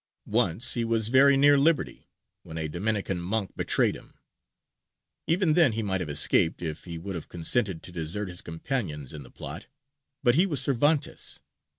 Once 0.25 0.73
he 0.73 0.83
was 0.83 1.09
very 1.09 1.37
near 1.37 1.59
liberty, 1.59 2.09
when 2.41 2.57
a 2.57 2.67
Dominican 2.67 3.21
monk 3.21 3.55
betrayed 3.55 3.95
him; 3.95 4.15
even 5.27 5.53
then 5.53 5.73
he 5.73 5.83
might 5.83 5.99
have 6.01 6.09
escaped, 6.09 6.59
if 6.59 6.85
he 6.85 6.97
would 6.97 7.13
have 7.13 7.29
consented 7.29 7.83
to 7.83 7.91
desert 7.91 8.27
his 8.27 8.41
companions 8.41 9.13
in 9.13 9.21
the 9.21 9.29
plot: 9.29 9.67
but 10.23 10.33
he 10.33 10.47
was 10.47 10.59
Cervantes. 10.59 11.41